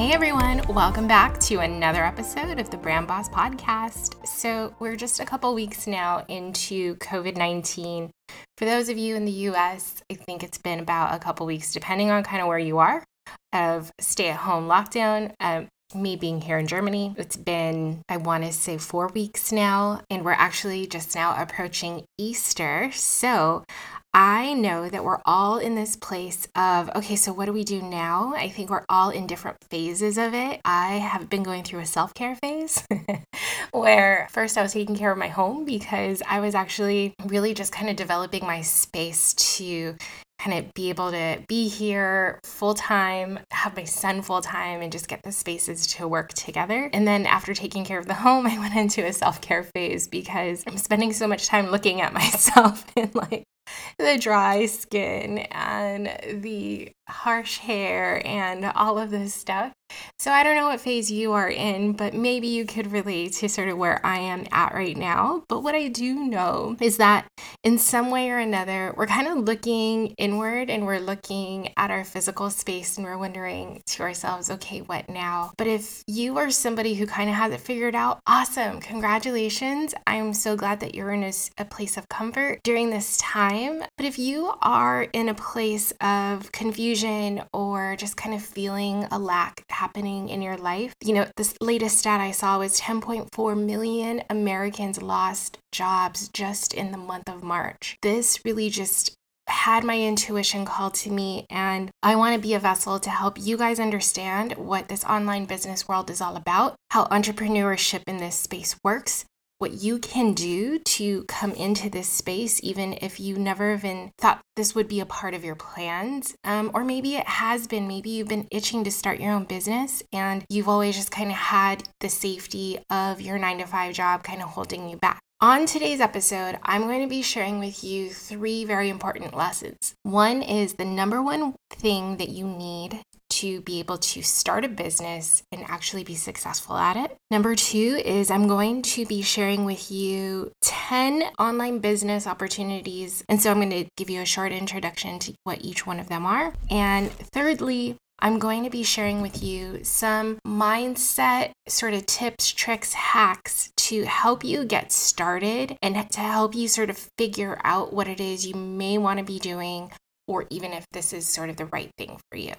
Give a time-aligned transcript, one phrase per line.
[0.00, 4.26] Hey everyone, welcome back to another episode of the Brand Boss Podcast.
[4.26, 8.10] So, we're just a couple weeks now into COVID 19.
[8.56, 11.74] For those of you in the US, I think it's been about a couple weeks,
[11.74, 13.04] depending on kind of where you are,
[13.52, 15.34] of stay at home lockdown.
[15.38, 20.00] Um, me being here in Germany, it's been, I want to say, four weeks now,
[20.08, 22.90] and we're actually just now approaching Easter.
[22.94, 23.64] So
[24.12, 27.80] I know that we're all in this place of, okay, so what do we do
[27.80, 28.34] now?
[28.34, 30.60] I think we're all in different phases of it.
[30.64, 32.82] I have been going through a self care phase
[33.72, 37.72] where first I was taking care of my home because I was actually really just
[37.72, 39.96] kind of developing my space to
[40.40, 44.90] kind of be able to be here full time, have my son full time, and
[44.90, 46.90] just get the spaces to work together.
[46.92, 50.08] And then after taking care of the home, I went into a self care phase
[50.08, 53.44] because I'm spending so much time looking at myself and like
[53.98, 59.72] the dry skin and the harsh hair and all of this stuff.
[60.18, 63.48] So I don't know what phase you are in, but maybe you could relate to
[63.48, 65.44] sort of where I am at right now.
[65.48, 67.26] But what I do know is that
[67.64, 72.04] in some way or another, we're kind of looking inward and we're looking at our
[72.04, 75.52] physical space and we're wondering to ourselves, okay, what now?
[75.56, 79.94] But if you are somebody who kind of has it figured out, awesome, congratulations.
[80.06, 83.82] I'm so glad that you're in a, a place of comfort during this time.
[83.96, 89.06] But if you are in a place of confusion, confusion or just kind of feeling
[89.10, 90.92] a lack happening in your life.
[91.02, 96.92] You know, this latest stat I saw was 10.4 million Americans lost jobs just in
[96.92, 97.96] the month of March.
[98.02, 99.14] This really just
[99.48, 103.38] had my intuition call to me, and I want to be a vessel to help
[103.40, 108.36] you guys understand what this online business world is all about, how entrepreneurship in this
[108.36, 109.24] space works,
[109.60, 114.40] what you can do to come into this space, even if you never even thought
[114.56, 116.34] this would be a part of your plans.
[116.44, 117.86] Um, or maybe it has been.
[117.86, 121.36] Maybe you've been itching to start your own business and you've always just kind of
[121.36, 125.20] had the safety of your nine to five job kind of holding you back.
[125.42, 129.94] On today's episode, I'm going to be sharing with you three very important lessons.
[130.02, 133.00] One is the number one thing that you need
[133.40, 137.16] to be able to start a business and actually be successful at it.
[137.30, 143.24] Number two is I'm going to be sharing with you 10 online business opportunities.
[143.28, 146.08] And so I'm going to give you a short introduction to what each one of
[146.08, 146.52] them are.
[146.70, 152.92] And thirdly, I'm going to be sharing with you some mindset sort of tips, tricks,
[152.92, 158.08] hacks to help you get started and to help you sort of figure out what
[158.08, 159.90] it is you may want to be doing,
[160.26, 162.52] or even if this is sort of the right thing for you.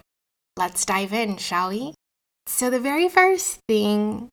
[0.56, 1.94] Let's dive in, shall we?
[2.46, 4.28] So, the very first thing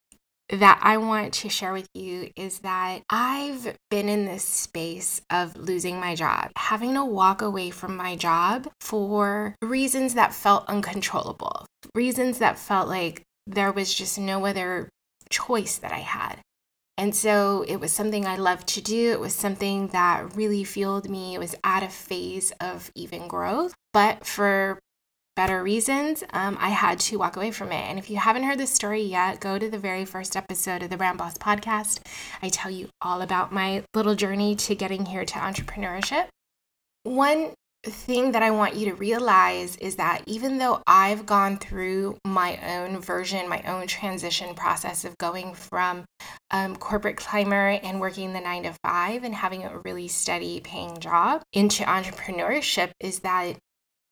[0.49, 5.55] that I want to share with you is that I've been in this space of
[5.55, 11.65] losing my job, having to walk away from my job for reasons that felt uncontrollable,
[11.93, 14.89] reasons that felt like there was just no other
[15.29, 16.39] choice that I had.
[16.97, 19.11] And so it was something I loved to do.
[19.11, 21.33] It was something that really fueled me.
[21.35, 23.73] It was at a phase of even growth.
[23.93, 24.79] But for
[25.35, 27.89] better reasons, um, I had to walk away from it.
[27.89, 30.89] And if you haven't heard this story yet, go to the very first episode of
[30.89, 31.99] the Brand Boss podcast.
[32.41, 36.27] I tell you all about my little journey to getting here to entrepreneurship.
[37.03, 37.53] One
[37.85, 42.59] thing that I want you to realize is that even though I've gone through my
[42.75, 46.03] own version, my own transition process of going from
[46.51, 50.99] um, corporate climber and working the nine to five and having a really steady paying
[50.99, 53.55] job into entrepreneurship, is that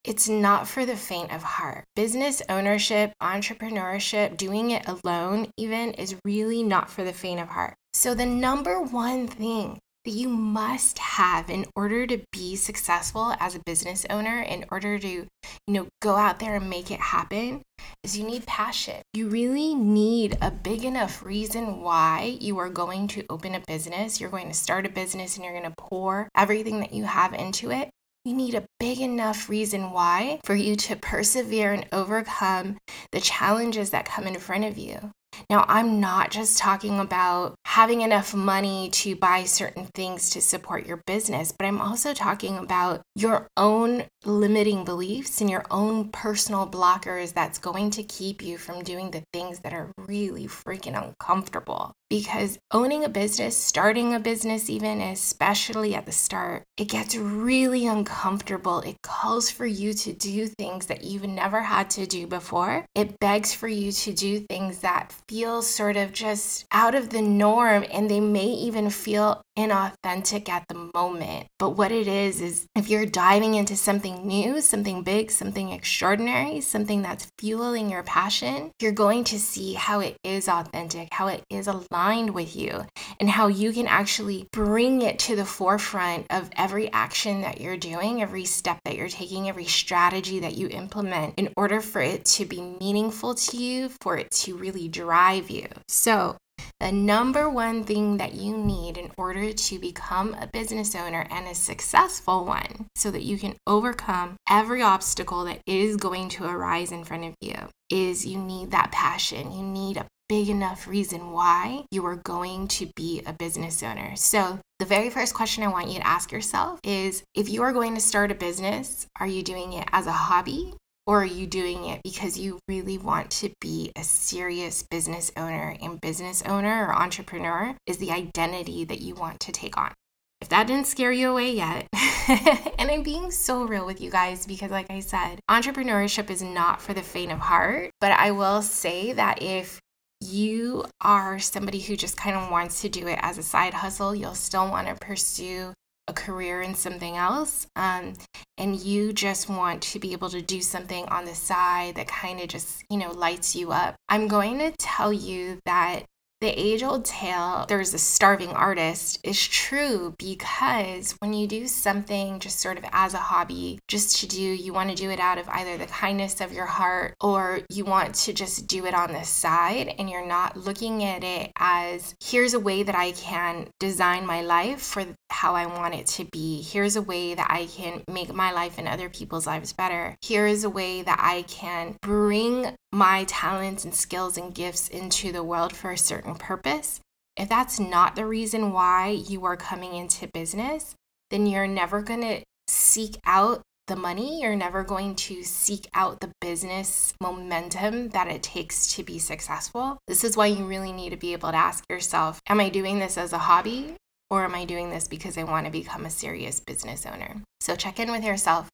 [0.04, 1.84] it's not for the faint of heart.
[1.96, 7.74] Business ownership, entrepreneurship, doing it alone, even, is really not for the faint of heart.
[7.92, 13.54] So, the number one thing that you must have in order to be successful as
[13.54, 15.26] a business owner, in order to, you
[15.66, 17.60] know, go out there and make it happen,
[18.02, 19.02] is you need passion.
[19.12, 24.20] You really need a big enough reason why you are going to open a business,
[24.20, 27.34] you're going to start a business, and you're going to pour everything that you have
[27.34, 27.90] into it.
[28.24, 32.78] You need a big enough reason why for you to persevere and overcome
[33.12, 35.12] the challenges that come in front of you.
[35.48, 40.86] Now, I'm not just talking about having enough money to buy certain things to support
[40.86, 46.66] your business, but I'm also talking about your own limiting beliefs and your own personal
[46.66, 51.92] blockers that's going to keep you from doing the things that are really freaking uncomfortable
[52.10, 57.86] because owning a business, starting a business, even especially at the start, it gets really
[57.86, 58.80] uncomfortable.
[58.80, 62.86] It calls for you to do things that you've never had to do before.
[62.94, 67.22] It begs for you to do things that feel sort of just out of the
[67.22, 71.48] norm and they may even feel inauthentic at the moment.
[71.58, 76.60] But what it is, is if you're diving into something new, something big, something extraordinary,
[76.60, 81.42] something that's fueling your passion, you're going to see how it is authentic, how it
[81.50, 82.86] is aligned with you,
[83.20, 87.76] and how you can actually bring it to the forefront of every action that you're
[87.76, 92.24] doing, every step that you're taking, every strategy that you implement in order for it
[92.24, 95.68] to be meaningful to you, for it to really drive you.
[95.88, 96.36] So,
[96.80, 101.46] the number one thing that you need in order to become a business owner and
[101.46, 106.92] a successful one, so that you can overcome every obstacle that is going to arise
[106.92, 107.56] in front of you,
[107.90, 109.52] is you need that passion.
[109.52, 114.14] You need a big enough reason why you are going to be a business owner.
[114.14, 117.72] So, the very first question I want you to ask yourself is if you are
[117.72, 120.74] going to start a business, are you doing it as a hobby
[121.08, 125.74] or are you doing it because you really want to be a serious business owner?
[125.80, 129.94] And business owner or entrepreneur is the identity that you want to take on.
[130.42, 131.88] If that didn't scare you away yet,
[132.28, 136.82] and I'm being so real with you guys because, like I said, entrepreneurship is not
[136.82, 137.90] for the faint of heart.
[138.02, 139.80] But I will say that if
[140.20, 144.14] you are somebody who just kind of wants to do it as a side hustle,
[144.14, 145.72] you'll still want to pursue
[146.08, 148.14] a career in something else um,
[148.56, 152.40] and you just want to be able to do something on the side that kind
[152.40, 153.94] of just you know lights you up.
[154.08, 156.04] I'm going to tell you that
[156.40, 162.38] the age old tale, there's a starving artist, is true because when you do something
[162.38, 165.38] just sort of as a hobby, just to do, you want to do it out
[165.38, 169.12] of either the kindness of your heart or you want to just do it on
[169.12, 173.68] the side and you're not looking at it as here's a way that I can
[173.80, 176.62] design my life for how I want it to be.
[176.62, 180.16] Here's a way that I can make my life and other people's lives better.
[180.22, 185.30] Here is a way that I can bring my talents and skills and gifts into
[185.30, 187.00] the world for a certain purpose,
[187.36, 190.94] if that's not the reason why you are coming into business,
[191.30, 194.40] then you're never going to seek out the money.
[194.40, 199.98] You're never going to seek out the business momentum that it takes to be successful.
[200.06, 202.98] This is why you really need to be able to ask yourself Am I doing
[202.98, 203.96] this as a hobby
[204.30, 207.42] or am I doing this because I want to become a serious business owner?
[207.60, 208.68] So check in with yourself,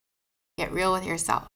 [0.59, 1.47] get real with yourself.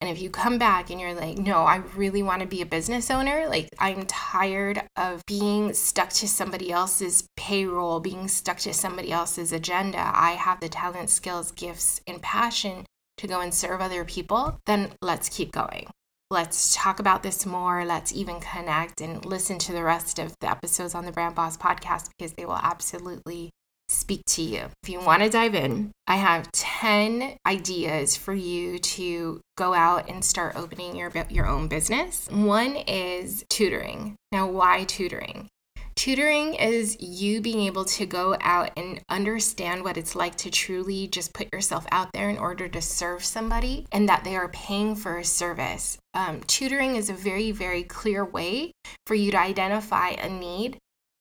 [0.00, 2.66] And if you come back and you're like, no, I really want to be a
[2.66, 8.74] business owner, like I'm tired of being stuck to somebody else's payroll, being stuck to
[8.74, 10.10] somebody else's agenda.
[10.14, 12.84] I have the talent, skills, gifts, and passion
[13.18, 15.88] to go and serve other people, then let's keep going.
[16.30, 17.84] Let's talk about this more.
[17.84, 21.56] Let's even connect and listen to the rest of the episodes on the Brand Boss
[21.56, 23.50] podcast because they will absolutely
[23.88, 24.68] speak to you.
[24.82, 30.08] If you want to dive in, I have 10 ideas for you to go out
[30.08, 32.28] and start opening your your own business.
[32.30, 34.16] One is tutoring.
[34.32, 35.48] Now, why tutoring?
[35.96, 41.08] Tutoring is you being able to go out and understand what it's like to truly
[41.08, 44.94] just put yourself out there in order to serve somebody and that they are paying
[44.94, 45.96] for a service.
[46.12, 48.72] Um, tutoring is a very, very clear way
[49.06, 50.76] for you to identify a need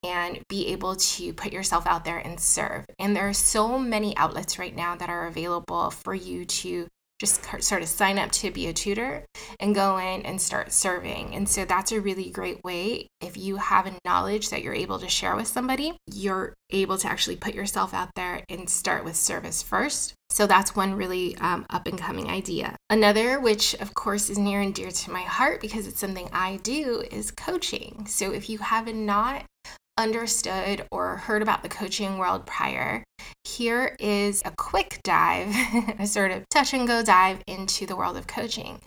[0.06, 2.86] and be able to put yourself out there and serve.
[3.00, 6.88] And there are so many outlets right now that are available for you to
[7.20, 9.26] just sort of sign up to be a tutor
[9.60, 11.34] and go in and start serving.
[11.34, 13.08] And so that's a really great way.
[13.22, 17.08] If you have a knowledge that you're able to share with somebody, you're able to
[17.08, 20.14] actually put yourself out there and start with service first.
[20.30, 22.76] So that's one really um, up and coming idea.
[22.90, 26.58] Another, which of course is near and dear to my heart because it's something I
[26.58, 28.06] do, is coaching.
[28.08, 29.46] So if you have a not
[29.98, 33.04] understood or heard about the coaching world prior,
[33.44, 35.56] here is a quick dive,
[36.00, 38.80] a sort of touch and go dive into the world of coaching.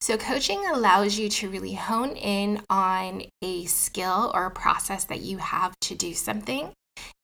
[0.00, 5.20] So, coaching allows you to really hone in on a skill or a process that
[5.20, 6.72] you have to do something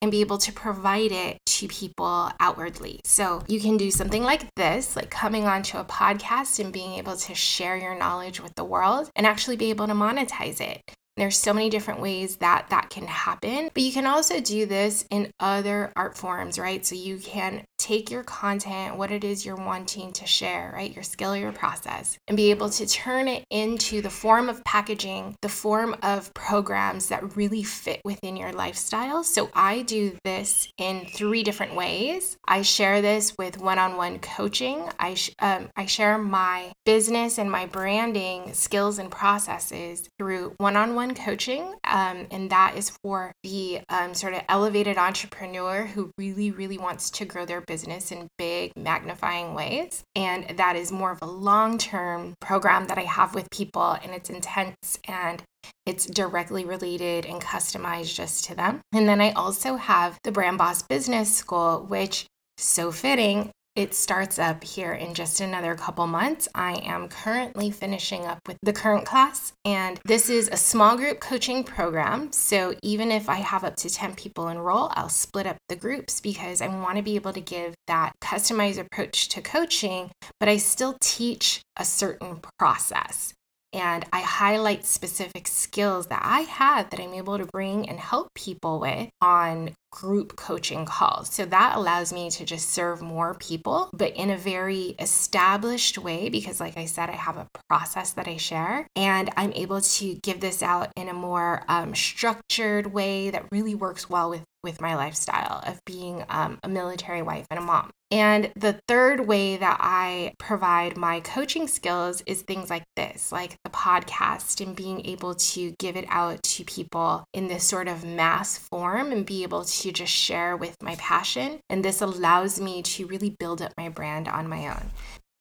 [0.02, 3.00] and be able to provide it to people outwardly.
[3.04, 7.16] So you can do something like this, like coming onto a podcast and being able
[7.16, 10.80] to share your knowledge with the world and actually be able to monetize it.
[11.20, 15.04] There's so many different ways that that can happen, but you can also do this
[15.10, 16.86] in other art forms, right?
[16.86, 20.94] So you can take your content, what it is you're wanting to share, right?
[20.94, 25.34] Your skill, your process, and be able to turn it into the form of packaging,
[25.42, 29.24] the form of programs that really fit within your lifestyle.
[29.24, 32.36] So I do this in three different ways.
[32.46, 34.88] I share this with one-on-one coaching.
[35.00, 41.74] I um, I share my business and my branding skills and processes through one-on-one coaching,
[41.82, 47.10] um, and that is for the um, sort of elevated entrepreneur who really, really wants
[47.10, 50.02] to grow their business in big, magnifying ways.
[50.14, 54.12] And that is more of a long term program that I have with people, and
[54.12, 55.42] it's intense and
[55.86, 58.80] it's directly related and customized just to them.
[58.92, 64.38] And then I also have the Brand Boss Business School, which so fitting it starts
[64.38, 66.48] up here in just another couple months.
[66.54, 71.20] I am currently finishing up with the current class, and this is a small group
[71.20, 72.32] coaching program.
[72.32, 76.20] So even if I have up to 10 people enroll, I'll split up the groups
[76.20, 80.56] because I want to be able to give that customized approach to coaching, but I
[80.56, 83.34] still teach a certain process
[83.72, 88.28] and I highlight specific skills that I have that I'm able to bring and help
[88.34, 91.32] people with on group coaching calls.
[91.32, 96.28] So that allows me to just serve more people, but in a very established way
[96.28, 100.14] because, like I said, I have a process that I share and I'm able to
[100.16, 104.80] give this out in a more um, structured way that really works well with with
[104.80, 107.90] my lifestyle of being um, a military wife and a mom.
[108.12, 113.54] And the third way that I provide my coaching skills is things like this, like
[113.62, 118.04] the podcast and being able to give it out to people in this sort of
[118.04, 121.60] mass form and be able to just share with my passion.
[121.68, 124.90] And this allows me to really build up my brand on my own.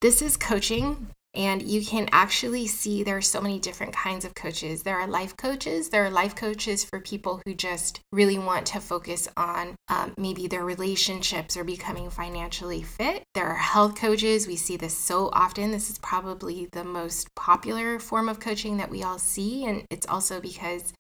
[0.02, 4.34] This is coaching and you can actually see there are so many different kinds of
[4.34, 4.82] coaches.
[4.82, 5.90] There are life coaches.
[5.90, 10.48] There are life coaches for people who just really want to focus on um, maybe
[10.48, 13.24] their relationships or becoming financially fit.
[13.36, 14.48] There are health coaches.
[14.48, 15.72] We see this so often.
[15.72, 19.66] This is probably the most popular form of coaching that we all see.
[19.66, 20.94] And it's also because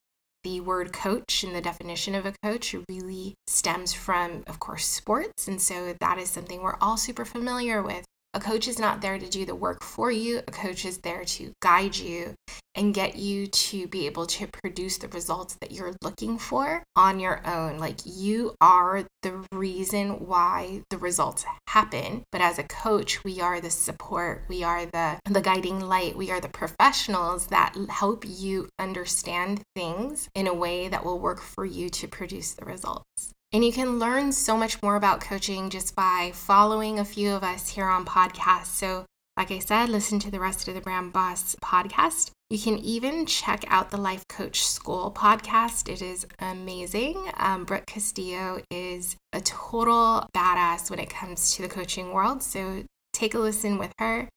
[0.43, 5.47] the word coach and the definition of a coach really stems from, of course, sports.
[5.47, 8.05] And so that is something we're all super familiar with.
[8.35, 10.37] A coach is not there to do the work for you.
[10.47, 12.35] A coach is there to guide you
[12.75, 17.19] and get you to be able to produce the results that you're looking for on
[17.19, 17.79] your own.
[17.79, 22.21] Like you are the reason why the results happen.
[22.31, 26.29] But as a coach, we are the support, we are the the guiding light, we
[26.29, 31.65] are the professionals that help you understand things in a way that will work for
[31.65, 33.33] you to produce the results.
[33.51, 37.43] And you can learn so much more about coaching just by following a few of
[37.43, 38.67] us here on podcasts.
[38.67, 39.05] So,
[39.37, 42.29] like I said, listen to the rest of the Brand Boss podcast.
[42.51, 45.89] You can even check out the Life Coach School podcast.
[45.89, 47.31] It is amazing.
[47.37, 52.43] Um, Brooke Castillo is a total badass when it comes to the coaching world.
[52.43, 54.29] So, take a listen with her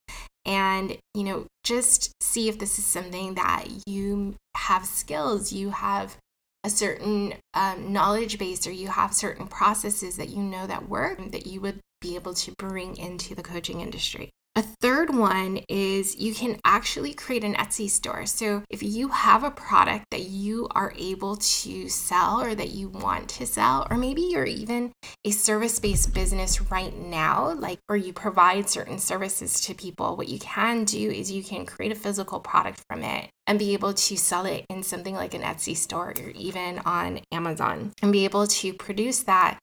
[0.45, 6.17] and you know just see if this is something that you have skills you have
[6.65, 11.19] a certain um, knowledge base or you have certain processes that you know that work
[11.33, 14.31] that you would be able to bring into the coaching industry.
[14.55, 18.27] A third one is you can actually create an Etsy store.
[18.27, 22.91] So, if you have a product that you are able to sell or that you
[22.91, 24.93] want to sell, or maybe you're even
[25.25, 30.29] a service based business right now, like, or you provide certain services to people, what
[30.29, 33.95] you can do is you can create a physical product from it and be able
[33.95, 38.25] to sell it in something like an Etsy store or even on Amazon and be
[38.25, 39.59] able to produce that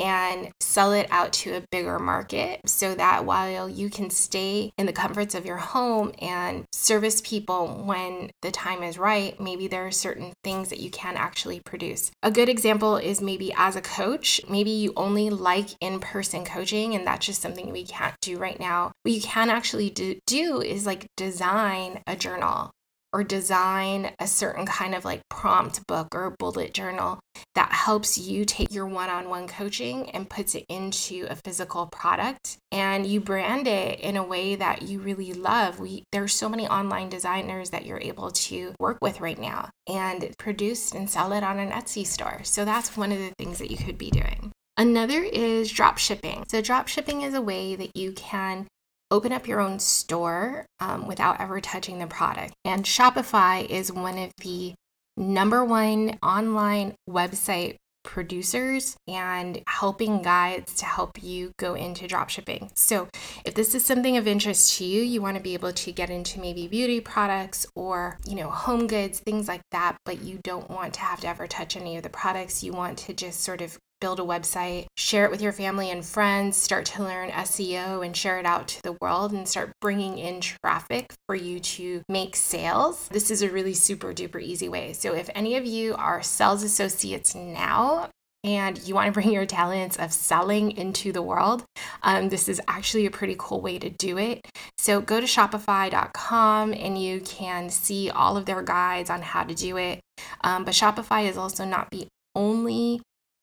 [0.00, 4.86] and sell it out to a bigger market so that while you can stay in
[4.86, 9.86] the comforts of your home and service people when the time is right, maybe there
[9.86, 12.10] are certain things that you can actually produce.
[12.22, 16.94] A good example is maybe as a coach, maybe you only like in person coaching,
[16.94, 18.92] and that's just something we can't do right now.
[19.02, 22.72] What you can actually do, do is like design a journal
[23.12, 27.20] or design a certain kind of like prompt book or bullet journal
[27.54, 33.06] that helps you take your one-on-one coaching and puts it into a physical product and
[33.06, 35.80] you brand it in a way that you really love.
[35.80, 40.32] We there's so many online designers that you're able to work with right now and
[40.38, 42.40] produce and sell it on an Etsy store.
[42.44, 44.52] So that's one of the things that you could be doing.
[44.80, 46.44] Another is drop shipping.
[46.48, 48.66] So, drop shipping is a way that you can
[49.10, 52.54] open up your own store um, without ever touching the product.
[52.64, 54.74] And Shopify is one of the
[55.16, 62.70] number one online website producers and helping guides to help you go into dropshipping.
[62.74, 63.08] So,
[63.44, 66.10] if this is something of interest to you, you want to be able to get
[66.10, 70.70] into maybe beauty products or, you know, home goods, things like that, but you don't
[70.70, 72.62] want to have to ever touch any of the products.
[72.62, 76.04] You want to just sort of build a website, share it with your family and
[76.04, 80.18] friends, start to learn SEO and share it out to the world and start bringing
[80.18, 83.08] in traffic for you to make sales.
[83.08, 84.92] This is a really super duper easy way.
[84.92, 88.10] So, if any of you are sales associates now,
[88.42, 91.64] and you want to bring your talents of selling into the world,
[92.02, 94.40] um, this is actually a pretty cool way to do it.
[94.78, 99.54] So go to Shopify.com and you can see all of their guides on how to
[99.54, 100.00] do it.
[100.42, 103.00] Um, but Shopify is also not the only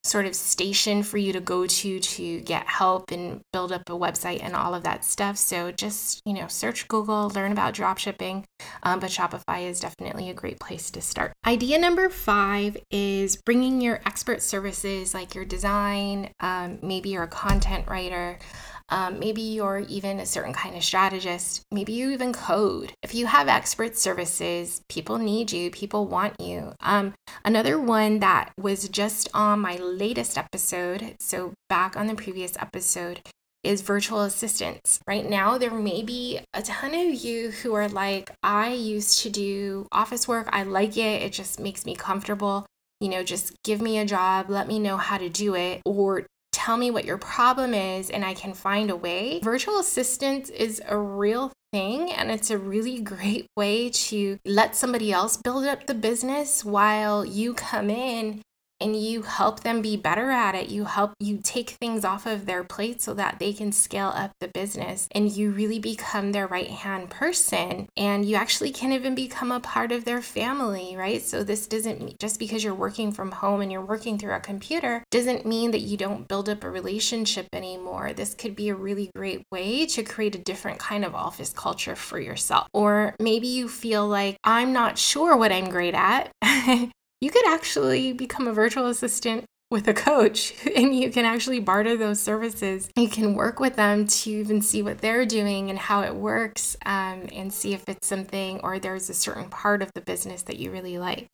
[0.07, 3.93] sort of station for you to go to to get help and build up a
[3.93, 5.37] website and all of that stuff.
[5.37, 8.43] So just, you know, search Google, learn about dropshipping,
[8.83, 11.33] um, but Shopify is definitely a great place to start.
[11.45, 17.27] Idea number five is bringing your expert services like your design, um, maybe you're a
[17.27, 18.39] content writer.
[18.89, 21.61] Um, maybe you're even a certain kind of strategist.
[21.71, 22.93] Maybe you even code.
[23.01, 26.73] If you have expert services, people need you, people want you.
[26.79, 27.13] Um,
[27.43, 33.21] another one that was just on my latest episode, so back on the previous episode,
[33.63, 34.99] is virtual assistants.
[35.07, 39.29] Right now, there may be a ton of you who are like, I used to
[39.29, 42.65] do office work, I like it, it just makes me comfortable
[42.99, 46.25] you know, just give me a job, let me know how to do it, or
[46.51, 49.39] tell me what your problem is and I can find a way.
[49.43, 55.11] Virtual assistant is a real thing and it's a really great way to let somebody
[55.11, 58.41] else build up the business while you come in
[58.79, 60.69] and you help them be better at it.
[60.69, 64.31] You help you take things off of their plate so that they can scale up
[64.39, 69.15] the business and you really become their right hand person and you actually can even
[69.15, 71.21] become a part of their family, right?
[71.21, 75.03] So this doesn't just because you're working from home and you're working through a computer
[75.11, 78.13] doesn't mean that you don't build up a relationship anymore.
[78.13, 81.95] This could be a really great way to create a different kind of office culture
[81.95, 82.67] for yourself.
[82.73, 86.31] Or maybe you feel like I'm not sure what I'm great at.
[87.21, 91.97] you could actually become a virtual assistant with a coach and you can actually barter
[91.97, 92.89] those services.
[92.95, 96.77] You can work with them to even see what they're doing and how it works
[96.85, 100.57] um, and see if it's something or there's a certain part of the business that
[100.57, 101.27] you really like.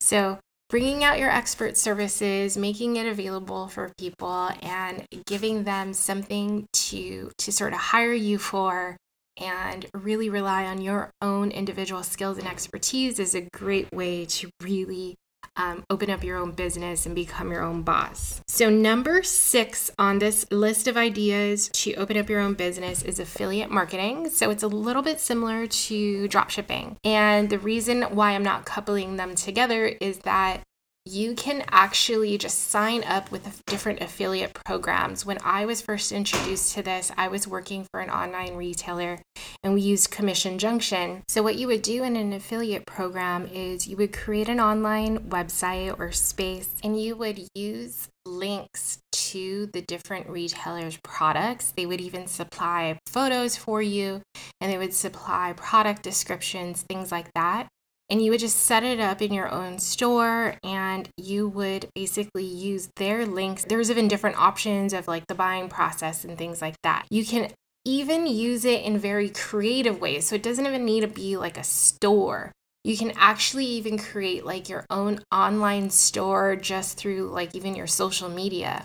[0.00, 6.66] So, bringing out your expert services, making it available for people and giving them something
[6.72, 8.96] to to sort of hire you for
[9.38, 14.50] and really rely on your own individual skills and expertise is a great way to
[14.62, 15.16] really
[15.56, 18.40] um, open up your own business and become your own boss.
[18.46, 23.18] So, number six on this list of ideas to open up your own business is
[23.18, 24.30] affiliate marketing.
[24.30, 26.96] So, it's a little bit similar to dropshipping.
[27.04, 30.62] And the reason why I'm not coupling them together is that
[31.04, 35.26] you can actually just sign up with different affiliate programs.
[35.26, 39.18] When I was first introduced to this, I was working for an online retailer
[39.64, 41.22] and we used Commission Junction.
[41.28, 45.18] So, what you would do in an affiliate program is you would create an online
[45.30, 51.72] website or space and you would use links to the different retailers' products.
[51.76, 54.22] They would even supply photos for you
[54.60, 57.68] and they would supply product descriptions, things like that
[58.12, 62.44] and you would just set it up in your own store and you would basically
[62.44, 63.64] use their links.
[63.64, 67.06] There's even different options of like the buying process and things like that.
[67.08, 67.50] You can
[67.86, 70.26] even use it in very creative ways.
[70.26, 72.52] So it doesn't even need to be like a store.
[72.84, 77.86] You can actually even create like your own online store just through like even your
[77.86, 78.84] social media.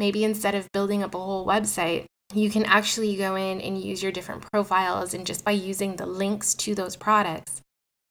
[0.00, 4.02] Maybe instead of building up a whole website, you can actually go in and use
[4.02, 7.60] your different profiles and just by using the links to those products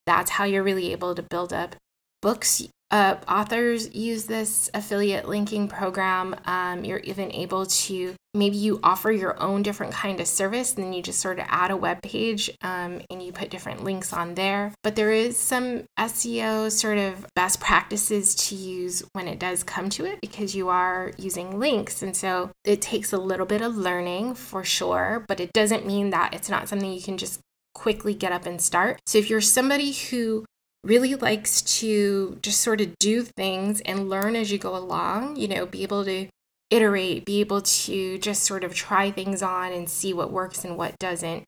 [0.06, 1.76] that's how you're really able to build up
[2.22, 2.68] books.
[2.90, 6.36] Uh, authors use this affiliate linking program.
[6.46, 10.84] Um, you're even able to maybe you offer your own different kind of service, and
[10.84, 14.14] then you just sort of add a web page um, and you put different links
[14.14, 14.74] on there.
[14.84, 19.90] But there is some SEO sort of best practices to use when it does come
[19.90, 23.76] to it because you are using links, and so it takes a little bit of
[23.76, 25.26] learning for sure.
[25.28, 27.40] But it doesn't mean that it's not something you can just
[27.74, 29.00] quickly get up and start.
[29.06, 30.46] So if you're somebody who
[30.84, 35.48] really likes to just sort of do things and learn as you go along, you
[35.48, 36.28] know, be able to
[36.70, 40.78] iterate, be able to just sort of try things on and see what works and
[40.78, 41.44] what doesn't.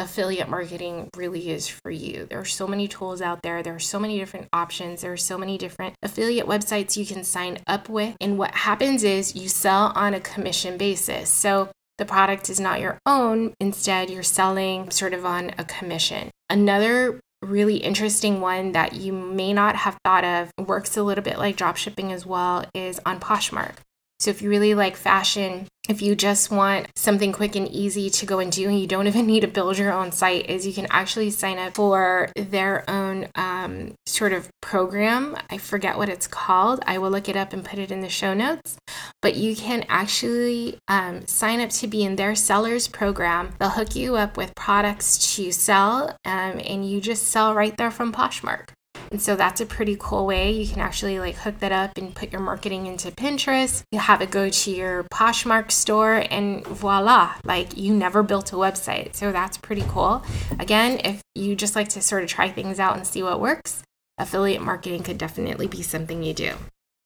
[0.00, 2.26] Affiliate marketing really is for you.
[2.30, 3.64] There are so many tools out there.
[3.64, 5.00] There are so many different options.
[5.00, 8.14] There are so many different affiliate websites you can sign up with.
[8.20, 11.28] And what happens is you sell on a commission basis.
[11.28, 13.54] So the product is not your own.
[13.60, 16.30] Instead, you're selling sort of on a commission.
[16.48, 21.38] Another really interesting one that you may not have thought of, works a little bit
[21.38, 23.74] like dropshipping as well, is on Poshmark.
[24.18, 28.26] So if you really like fashion, if you just want something quick and easy to
[28.26, 30.72] go and do, and you don't even need to build your own site, is you
[30.72, 35.36] can actually sign up for their own um, sort of program.
[35.48, 36.80] I forget what it's called.
[36.84, 38.76] I will look it up and put it in the show notes.
[39.22, 43.54] But you can actually um, sign up to be in their sellers program.
[43.58, 47.90] They'll hook you up with products to sell, um, and you just sell right there
[47.90, 48.70] from Poshmark.
[49.10, 50.50] And so that's a pretty cool way.
[50.50, 53.82] You can actually like hook that up and put your marketing into Pinterest.
[53.90, 58.56] You have it go to your Poshmark store and voila, like you never built a
[58.56, 59.14] website.
[59.14, 60.22] So that's pretty cool.
[60.58, 63.82] Again, if you just like to sort of try things out and see what works,
[64.18, 66.54] affiliate marketing could definitely be something you do.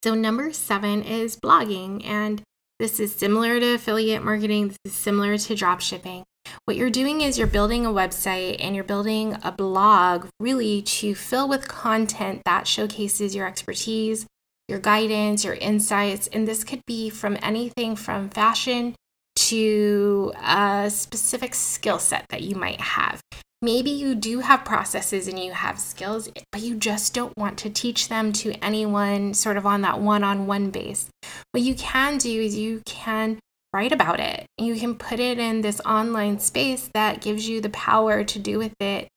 [0.03, 2.05] So number seven is blogging.
[2.05, 2.43] And
[2.79, 4.69] this is similar to affiliate marketing.
[4.69, 6.25] This is similar to drop shipping.
[6.65, 11.15] What you're doing is you're building a website and you're building a blog really to
[11.15, 14.27] fill with content that showcases your expertise,
[14.69, 16.29] your guidance, your insights.
[16.29, 18.95] And this could be from anything from fashion
[19.35, 23.21] to a specific skill set that you might have.
[23.61, 27.71] Maybe you do have processes and you have skills, but you just don't want to
[27.71, 31.09] teach them to anyone sort of on that one on one base.
[31.53, 33.39] What you can do is you can
[33.73, 34.47] write about it.
[34.59, 38.59] You can put it in this online space that gives you the power to do
[38.59, 39.09] with it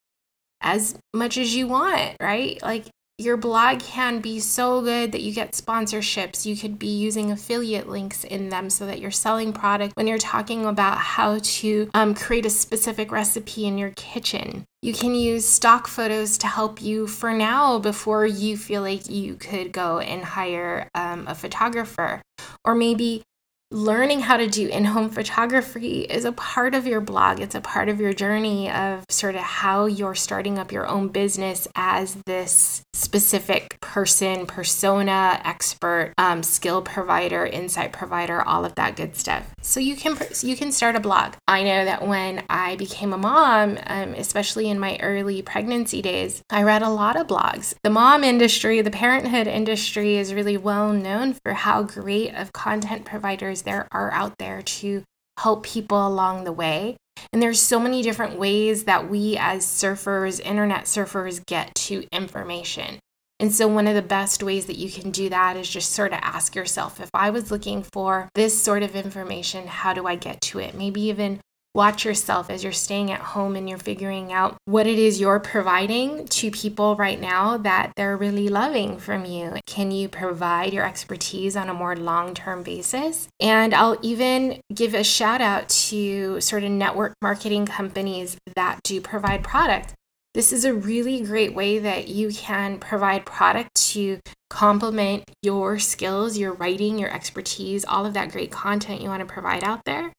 [0.62, 2.62] as much as you want, right?
[2.62, 2.86] Like
[3.18, 6.46] your blog can be so good that you get sponsorships.
[6.46, 10.18] You could be using affiliate links in them so that you're selling product when you're
[10.18, 14.66] talking about how to um, create a specific recipe in your kitchen.
[14.82, 19.36] You can use stock photos to help you for now before you feel like you
[19.36, 22.22] could go and hire um, a photographer.
[22.66, 23.24] Or maybe
[23.72, 27.40] learning how to do in home photography is a part of your blog.
[27.40, 31.10] It's a part of your journey of sort of how you're starting up your own
[31.10, 38.96] business as this specific person, persona, expert, um, skill provider, insight provider, all of that
[38.96, 39.46] good stuff.
[39.62, 41.34] So you can you can start a blog.
[41.48, 46.42] I know that when I became a mom, um, especially in my early pregnancy days,
[46.50, 47.74] I read a lot of blogs.
[47.84, 53.06] The mom industry, the parenthood industry, is really well known for how great of content
[53.06, 55.04] providers there are out there to
[55.40, 56.98] help people along the way.
[57.32, 63.00] And there's so many different ways that we as surfers, internet surfers, get to information.
[63.40, 66.14] And so, one of the best ways that you can do that is just sort
[66.14, 70.16] of ask yourself if I was looking for this sort of information, how do I
[70.16, 70.74] get to it?
[70.76, 71.42] Maybe even
[71.76, 75.42] watch yourself as you're staying at home and you're figuring out what it is you're
[75.42, 79.54] providing to people right now that they're really loving from you.
[79.68, 83.28] Can you provide your expertise on a more long term basis?
[83.42, 89.02] And I'll even give a shout out to sort of network marketing companies that do
[89.02, 89.94] provide product.
[90.34, 94.20] This is a really great way that you can provide product to
[94.56, 99.26] complement your skills, your writing, your expertise, all of that great content you want to
[99.26, 100.14] provide out there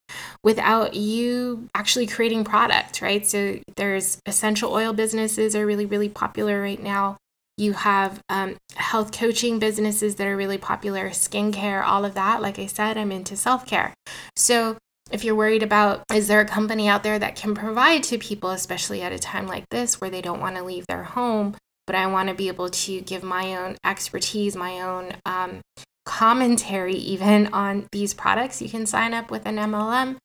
[0.45, 3.27] without you actually creating product, right?
[3.27, 7.17] So there's essential oil businesses are really, really popular right now.
[7.57, 12.43] You have um, health coaching businesses that are really popular, skincare, all of that.
[12.43, 13.95] Like I said, I'm into self care.
[14.37, 14.77] So
[15.11, 18.51] if you're worried about is there a company out there that can provide to people
[18.51, 21.55] especially at a time like this where they don't want to leave their home
[21.87, 25.61] but i want to be able to give my own expertise my own um,
[26.07, 28.63] commentary even on these products.
[28.63, 30.17] You can sign up with an mlm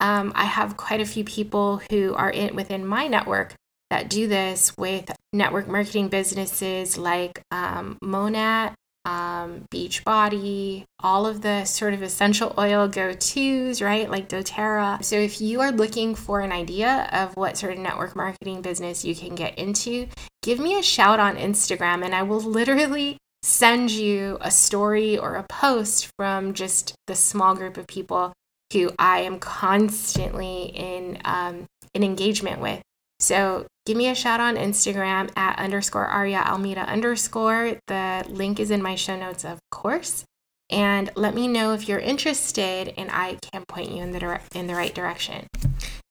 [0.00, 3.54] um, i have quite a few people who are in within my network
[3.90, 11.42] that do this with network marketing businesses like um, monat um, Beach Body, all of
[11.42, 14.10] the sort of essential oil go tos, right?
[14.10, 15.04] Like doTERRA.
[15.04, 19.04] So if you are looking for an idea of what sort of network marketing business
[19.04, 20.06] you can get into,
[20.42, 25.36] give me a shout on Instagram and I will literally send you a story or
[25.36, 28.32] a post from just the small group of people
[28.72, 32.82] who I am constantly in um, in engagement with.
[33.18, 37.76] So give me a shout on Instagram at underscore Aria Almeida underscore.
[37.88, 40.24] The link is in my show notes, of course.
[40.70, 44.42] And let me know if you're interested, and I can point you in the dire-
[44.54, 45.48] in the right direction.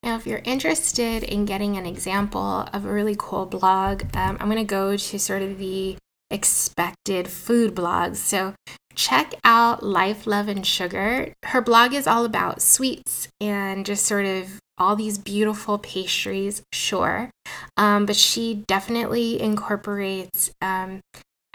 [0.04, 4.50] Now, if you're interested in getting an example of a really cool blog, um, I'm
[4.50, 5.96] going to go to sort of the
[6.30, 8.18] expected food blogs.
[8.18, 8.56] So
[8.94, 11.34] check out Life, Love, and Sugar.
[11.46, 17.30] Her blog is all about sweets and just sort of all these beautiful pastries, sure.
[17.78, 21.02] Um, but she definitely incorporates um,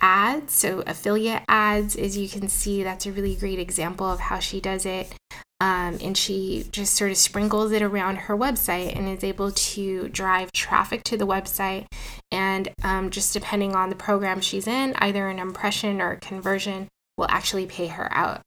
[0.00, 0.52] ads.
[0.52, 4.60] So, affiliate ads, as you can see, that's a really great example of how she
[4.60, 5.12] does it.
[5.60, 10.08] Um, and she just sort of sprinkles it around her website and is able to
[10.08, 11.86] drive traffic to the website.
[12.30, 16.88] And um, just depending on the program she's in, either an impression or a conversion
[17.16, 18.42] will actually pay her out.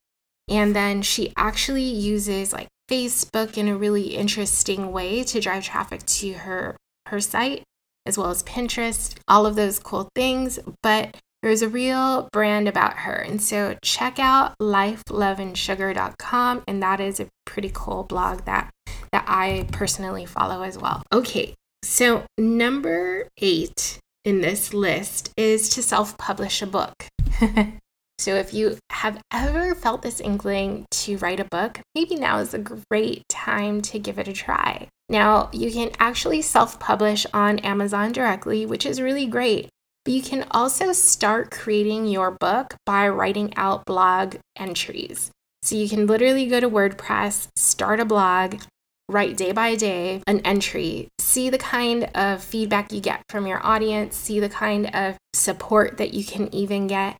[0.49, 6.05] And then she actually uses like Facebook in a really interesting way to drive traffic
[6.05, 6.75] to her
[7.07, 7.63] her site
[8.07, 12.97] as well as Pinterest, all of those cool things, but there's a real brand about
[12.99, 13.13] her.
[13.13, 18.71] And so check out lifeloveandsugar.com and that is a pretty cool blog that
[19.11, 21.03] that I personally follow as well.
[21.13, 21.53] Okay.
[21.83, 27.05] So number 8 in this list is to self-publish a book.
[28.19, 32.53] So, if you have ever felt this inkling to write a book, maybe now is
[32.53, 34.87] a great time to give it a try.
[35.07, 39.69] Now, you can actually self publish on Amazon directly, which is really great.
[40.03, 45.29] But you can also start creating your book by writing out blog entries.
[45.61, 48.61] So, you can literally go to WordPress, start a blog,
[49.09, 53.63] write day by day an entry, see the kind of feedback you get from your
[53.65, 57.15] audience, see the kind of support that you can even get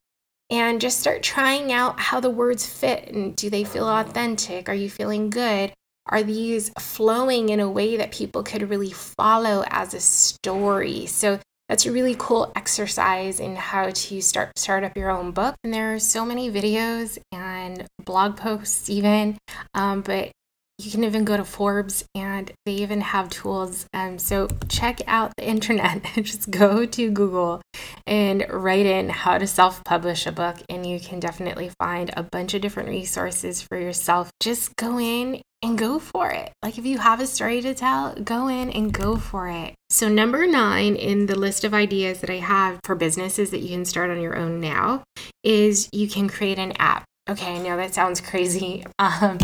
[0.50, 4.70] and just start trying out how the words fit and do they feel authentic?
[4.70, 5.74] Are you feeling good?
[6.06, 11.06] Are these flowing in a way that people could really follow as a story?
[11.06, 15.56] So that's a really cool exercise in how to start start up your own book.
[15.64, 19.38] And there are so many videos and blog posts even,
[19.74, 20.32] um, but
[20.80, 23.86] you can even go to Forbes and they even have tools.
[23.94, 26.04] Um, so check out the internet.
[26.16, 27.62] Just go to Google
[28.08, 32.24] and write in how to self publish a book, and you can definitely find a
[32.24, 34.30] bunch of different resources for yourself.
[34.40, 36.52] Just go in and go for it.
[36.64, 39.74] Like if you have a story to tell, go in and go for it.
[39.90, 43.70] So, number nine in the list of ideas that I have for businesses that you
[43.70, 45.04] can start on your own now
[45.44, 47.04] is you can create an app.
[47.30, 48.86] Okay, I know that sounds crazy.
[49.00, 49.38] Um,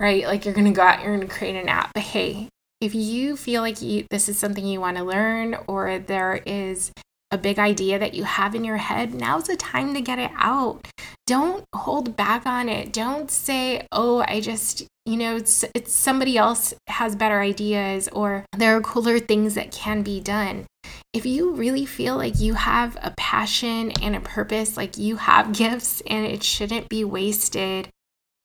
[0.00, 0.24] right?
[0.24, 1.92] Like you're to go out, you're to create an app.
[1.94, 2.48] But hey,
[2.80, 6.90] if you feel like you, this is something you want to learn or there is
[7.30, 10.30] a big idea that you have in your head, now's the time to get it
[10.36, 10.86] out.
[11.26, 12.92] Don't hold back on it.
[12.92, 18.44] Don't say, "Oh, I just, you know, it's it's somebody else has better ideas or
[18.56, 20.66] there are cooler things that can be done."
[21.12, 25.52] If you really feel like you have a passion and a purpose, like you have
[25.64, 27.88] gifts and it shouldn't be wasted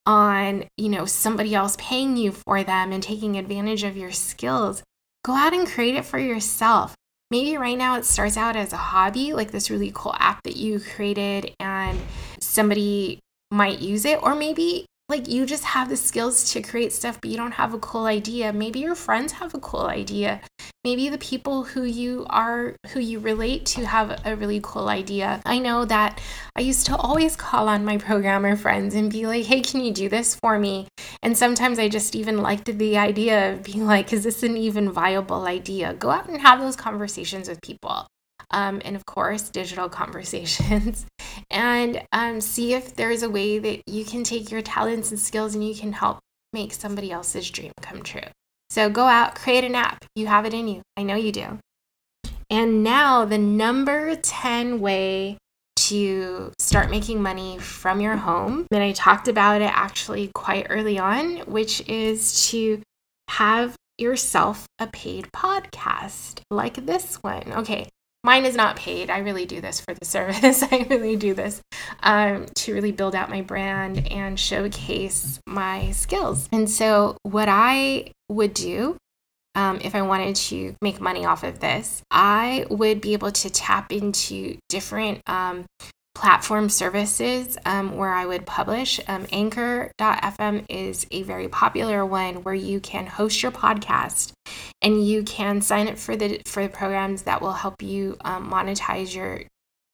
[0.06, 4.84] on, you know, somebody else paying you for them and taking advantage of your skills.
[5.24, 6.96] Go out and create it for yourself.
[7.36, 10.56] Maybe right now it starts out as a hobby, like this really cool app that
[10.56, 12.00] you created and
[12.40, 13.20] somebody
[13.52, 17.30] might use it, or maybe like you just have the skills to create stuff but
[17.30, 18.54] you don't have a cool idea.
[18.54, 20.40] Maybe your friends have a cool idea
[20.86, 25.42] maybe the people who you are who you relate to have a really cool idea.
[25.44, 26.22] I know that
[26.56, 29.92] i used to always call on my programmer friends and be like hey can you
[29.92, 30.88] do this for me?
[31.24, 34.92] And sometimes i just even liked the idea of being like is this an even
[34.92, 35.96] viable idea?
[35.96, 38.06] Go out and have those conversations with people.
[38.52, 41.08] Um, and of course, digital conversations,
[41.50, 45.56] and um, see if there's a way that you can take your talents and skills
[45.56, 46.20] and you can help
[46.54, 48.30] make somebody else's dream come true.
[48.70, 50.06] So go out, create an app.
[50.16, 50.82] You have it in you.
[50.98, 51.60] I know you do.
[52.50, 55.38] And now, the number 10 way
[55.76, 58.66] to start making money from your home.
[58.72, 62.82] And I talked about it actually quite early on, which is to
[63.30, 67.54] have yourself a paid podcast like this one.
[67.54, 67.90] Okay,
[68.26, 69.10] mine is not paid.
[69.10, 70.64] I really do this for the service.
[70.64, 71.62] I really do this
[72.02, 76.50] um, to really build out my brand and showcase my skills.
[76.52, 78.98] And so, what I would do
[79.56, 83.50] um, if I wanted to make money off of this, I would be able to
[83.50, 85.64] tap into different um,
[86.16, 89.00] platform services um, where I would publish.
[89.08, 94.32] Um, Anchor.fm is a very popular one where you can host your podcast
[94.82, 98.50] and you can sign up for the for the programs that will help you um,
[98.50, 99.42] monetize your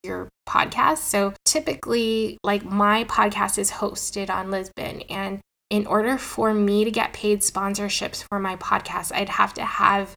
[0.02, 0.98] your podcast.
[0.98, 6.90] So typically, like my podcast is hosted on Libsyn and in order for me to
[6.90, 10.14] get paid sponsorships for my podcast, I'd have to have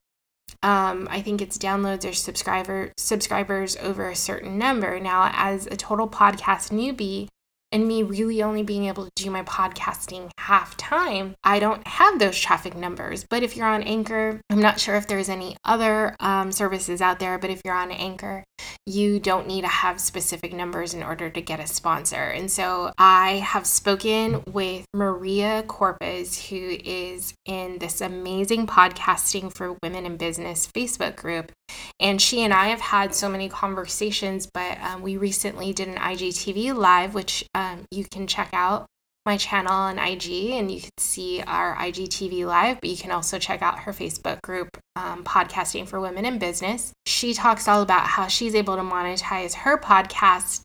[0.62, 4.98] um, I think it's downloads or subscriber subscribers over a certain number.
[5.00, 7.28] Now, as a total podcast newbie,
[7.72, 12.18] and me really only being able to do my podcasting half time, I don't have
[12.18, 13.24] those traffic numbers.
[13.28, 17.18] But if you're on Anchor, I'm not sure if there's any other um, services out
[17.18, 18.44] there, but if you're on Anchor,
[18.86, 22.22] you don't need to have specific numbers in order to get a sponsor.
[22.22, 29.76] And so I have spoken with Maria Corpus, who is in this amazing podcasting for
[29.82, 31.52] women in business Facebook group.
[31.98, 35.96] And she and I have had so many conversations, but um, we recently did an
[35.96, 38.86] IGTV live, which um, you can check out
[39.26, 43.38] my channel on IG and you can see our IGTV live, but you can also
[43.38, 46.92] check out her Facebook group, um, Podcasting for Women in Business.
[47.04, 50.62] She talks all about how she's able to monetize her podcast.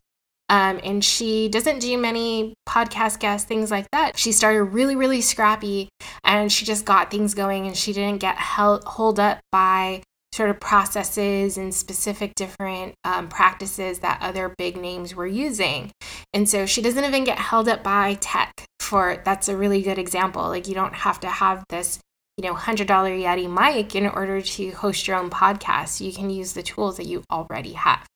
[0.48, 4.18] Um, and she doesn't do many podcast guests, things like that.
[4.18, 5.88] She started really, really scrappy
[6.24, 10.58] and she just got things going and she didn't get held, up by sort of
[10.58, 15.90] processes and specific different um, practices that other big names were using.
[16.34, 19.98] And so she doesn't even get held up by tech for that's a really good
[19.98, 20.42] example.
[20.48, 21.98] Like you don't have to have this,
[22.36, 26.00] you know, $100 Yeti mic in order to host your own podcast.
[26.00, 28.06] You can use the tools that you already have.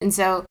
[0.00, 0.44] And so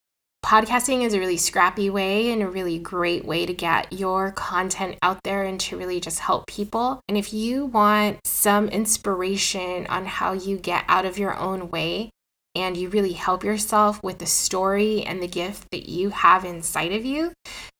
[0.43, 4.97] podcasting is a really scrappy way and a really great way to get your content
[5.01, 6.99] out there and to really just help people.
[7.07, 12.09] And if you want some inspiration on how you get out of your own way
[12.55, 16.91] and you really help yourself with the story and the gift that you have inside
[16.91, 17.33] of you,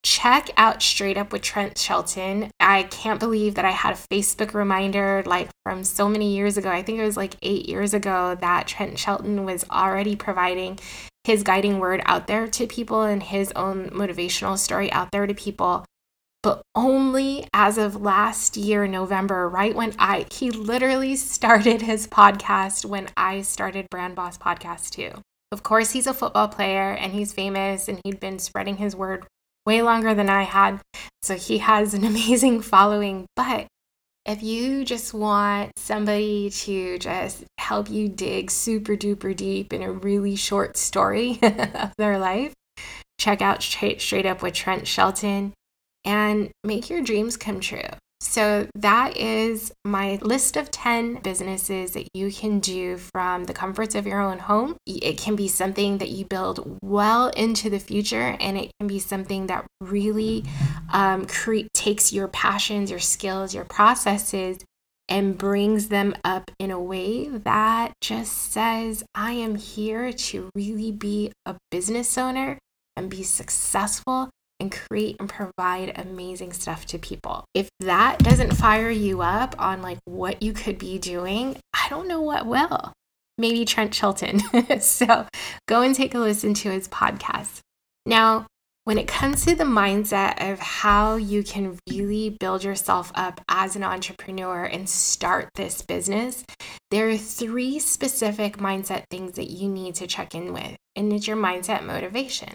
[0.04, 2.50] check out Straight Up with Trent Shelton.
[2.60, 6.70] I can't believe that I had a Facebook reminder like from so many years ago.
[6.70, 10.80] I think it was like eight years ago that Trent Shelton was already providing
[11.24, 15.34] his guiding word out there to people and his own motivational story out there to
[15.34, 15.86] people
[16.44, 22.86] but only as of last year november right when i he literally started his podcast
[22.86, 25.12] when i started brand boss podcast too.
[25.52, 29.26] Of course he's a football player and he's famous and he'd been spreading his word
[29.66, 30.80] way longer than i had.
[31.22, 33.28] So he has an amazing following.
[33.36, 33.68] But
[34.26, 39.92] if you just want somebody to just help you dig super duper deep in a
[39.92, 42.54] really short story of their life,
[43.20, 45.54] check out Straight, Straight Up with Trent Shelton
[46.06, 47.82] and make your dreams come true.
[48.24, 53.96] So, that is my list of 10 businesses that you can do from the comforts
[53.96, 54.78] of your own home.
[54.88, 59.00] It can be something that you build well into the future, and it can be
[59.00, 60.46] something that really
[60.94, 64.58] um, cre- takes your passions, your skills, your processes,
[65.10, 70.94] and brings them up in a way that just says, I am here to really
[70.94, 72.58] be a business owner
[72.96, 74.30] and be successful
[74.64, 77.44] and create and provide amazing stuff to people.
[77.54, 82.08] If that doesn't fire you up on like what you could be doing, I don't
[82.08, 82.94] know what will.
[83.38, 84.40] Maybe Trent Shelton.
[84.80, 85.28] so
[85.68, 87.60] go and take a listen to his podcast.
[88.06, 88.48] Now,
[88.86, 93.76] when it comes to the mindset of how you can really build yourself up as
[93.76, 96.44] an entrepreneur and start this business,
[96.92, 101.28] there are three specific mindset things that you need to check in with, and it's
[101.28, 102.50] your mindset motivation.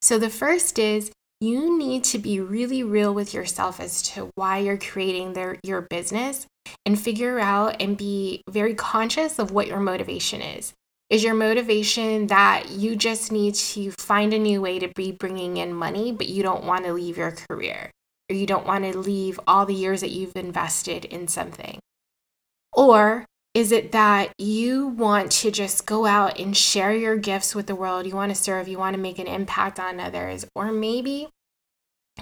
[0.00, 4.58] So the first is you need to be really real with yourself as to why
[4.58, 6.46] you're creating their, your business
[6.84, 10.72] and figure out and be very conscious of what your motivation is.
[11.10, 15.56] Is your motivation that you just need to find a new way to be bringing
[15.56, 17.90] in money, but you don't want to leave your career
[18.28, 21.78] or you don't want to leave all the years that you've invested in something?
[22.74, 23.24] Or
[23.58, 27.74] is it that you want to just go out and share your gifts with the
[27.74, 28.06] world?
[28.06, 30.46] You want to serve, you want to make an impact on others.
[30.54, 31.26] Or maybe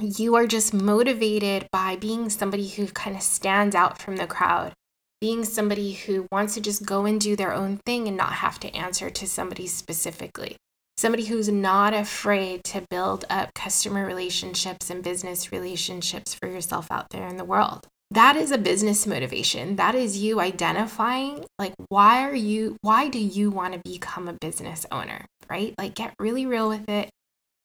[0.01, 4.73] you are just motivated by being somebody who kind of stands out from the crowd,
[5.21, 8.59] being somebody who wants to just go and do their own thing and not have
[8.61, 10.57] to answer to somebody specifically.
[10.97, 17.11] Somebody who's not afraid to build up customer relationships and business relationships for yourself out
[17.11, 19.77] there in the world that is a business motivation.
[19.77, 24.33] That is you identifying like why are you why do you want to become a
[24.41, 25.75] business owner right?
[25.79, 27.11] Like get really real with it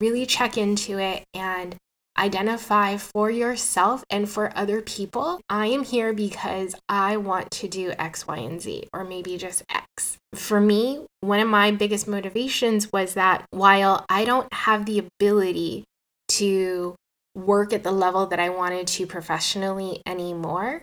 [0.01, 1.77] really check into it and
[2.17, 7.93] identify for yourself and for other people i am here because i want to do
[7.97, 10.17] x y and z or maybe just x.
[10.33, 15.85] For me one of my biggest motivations was that while i don't have the ability
[16.27, 16.95] to
[17.35, 20.81] work at the level that I wanted to professionally anymore,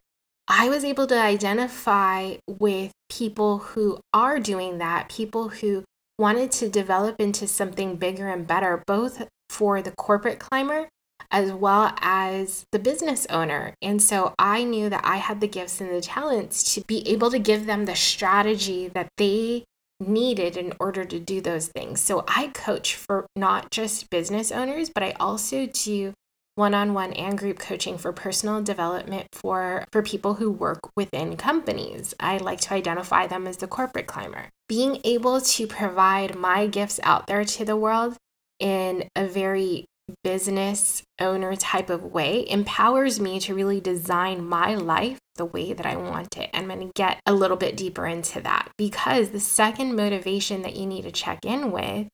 [0.48, 5.84] I was able to identify with people who are doing that, people who
[6.18, 10.88] wanted to develop into something bigger and better, both for the corporate climber
[11.30, 13.74] as well as the business owner.
[13.82, 17.30] And so I knew that I had the gifts and the talents to be able
[17.30, 19.64] to give them the strategy that they
[20.00, 22.00] needed in order to do those things.
[22.00, 26.14] So I coach for not just business owners, but I also do
[26.58, 32.14] one-on-one and group coaching for personal development for for people who work within companies.
[32.18, 34.48] I like to identify them as the corporate climber.
[34.68, 38.16] Being able to provide my gifts out there to the world
[38.58, 39.86] in a very
[40.24, 45.86] business owner type of way empowers me to really design my life the way that
[45.86, 46.50] I want it.
[46.52, 50.76] I'm going to get a little bit deeper into that because the second motivation that
[50.76, 52.08] you need to check in with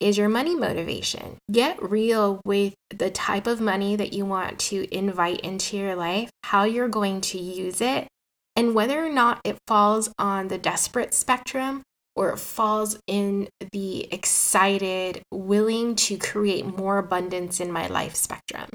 [0.00, 1.38] is your money motivation.
[1.50, 6.30] Get real with the type of money that you want to invite into your life,
[6.44, 8.06] how you're going to use it,
[8.54, 11.82] and whether or not it falls on the desperate spectrum
[12.16, 18.70] or it falls in the excited, willing to create more abundance in my life spectrum.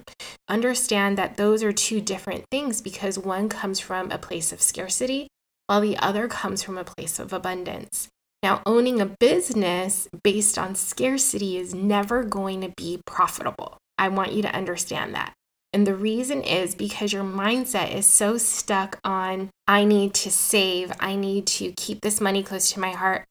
[0.47, 5.27] Understand that those are two different things because one comes from a place of scarcity
[5.65, 8.07] while the other comes from a place of abundance.
[8.43, 13.77] Now, owning a business based on scarcity is never going to be profitable.
[13.97, 15.33] I want you to understand that.
[15.73, 20.91] And the reason is because your mindset is so stuck on, I need to save,
[20.99, 23.25] I need to keep this money close to my heart.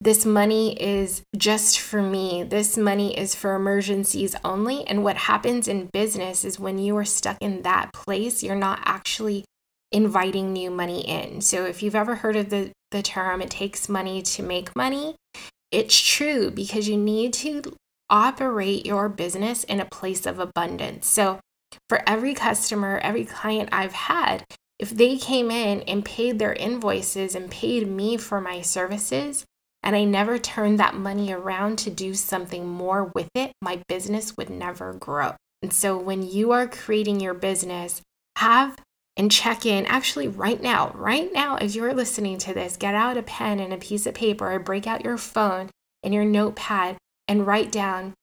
[0.00, 2.42] This money is just for me.
[2.42, 4.86] This money is for emergencies only.
[4.86, 8.80] And what happens in business is when you are stuck in that place, you're not
[8.84, 9.44] actually
[9.92, 11.40] inviting new money in.
[11.40, 15.16] So if you've ever heard of the, the term, it takes money to make money,
[15.70, 17.62] it's true because you need to
[18.08, 21.06] operate your business in a place of abundance.
[21.06, 21.40] So
[21.88, 24.44] for every customer, every client I've had,
[24.78, 29.44] if they came in and paid their invoices and paid me for my services,
[29.82, 34.36] and I never turned that money around to do something more with it, my business
[34.36, 35.34] would never grow.
[35.62, 38.02] And so when you are creating your business,
[38.36, 38.76] have
[39.16, 43.16] and check in actually right now, right now, as you're listening to this, get out
[43.16, 45.70] a pen and a piece of paper or break out your phone
[46.02, 46.96] and your notepad
[47.26, 48.14] and write down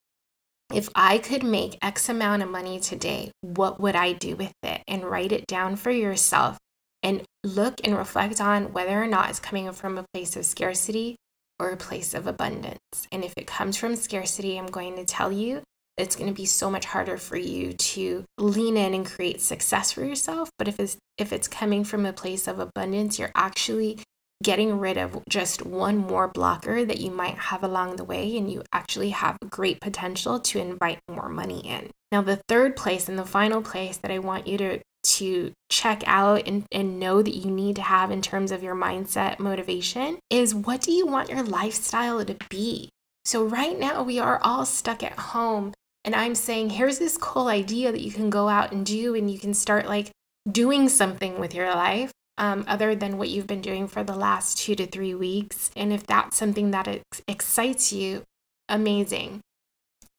[0.72, 4.82] if I could make X amount of money today, what would I do with it?
[4.88, 6.58] And write it down for yourself
[7.02, 11.16] and look and reflect on whether or not it's coming from a place of scarcity
[11.60, 13.06] or a place of abundance.
[13.12, 15.62] And if it comes from scarcity, I'm going to tell you
[15.96, 19.92] it's going to be so much harder for you to lean in and create success
[19.92, 20.50] for yourself.
[20.58, 24.00] But if it's if it's coming from a place of abundance you're actually
[24.42, 28.50] getting rid of just one more blocker that you might have along the way and
[28.50, 31.90] you actually have great potential to invite more money in.
[32.10, 36.02] Now the third place and the final place that i want you to to check
[36.06, 40.18] out and, and know that you need to have in terms of your mindset motivation
[40.30, 42.88] is what do you want your lifestyle to be?
[43.24, 45.72] So, right now, we are all stuck at home
[46.04, 49.30] and I'm saying, here's this cool idea that you can go out and do, and
[49.30, 50.10] you can start like
[50.50, 54.58] doing something with your life um, other than what you've been doing for the last
[54.58, 55.70] two to three weeks.
[55.76, 58.24] And if that's something that ex- excites you,
[58.68, 59.40] amazing.